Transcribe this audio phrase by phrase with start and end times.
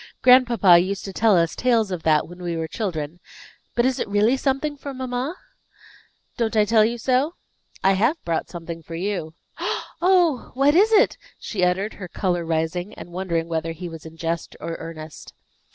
[0.23, 3.19] "Grandpapa used to tell us tales of that, when we were children.
[3.75, 5.35] But is it really something for mamma?"
[6.37, 7.35] "Don't I tell you so?
[7.83, 9.35] I have brought something for you."
[10.01, 10.49] "Oh!
[10.55, 14.55] What is it?" she uttered, her color rising, and wondering whether he was in jest
[14.59, 15.35] or earnest.